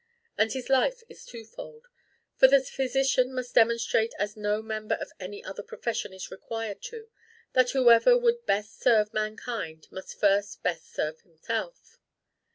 [0.35, 1.85] And this life is twofold:
[2.35, 7.01] for the physician must demonstrate as no member of any other profession is required to
[7.01, 7.09] do
[7.53, 11.99] that whoever would best serve mankind must first best serve himself.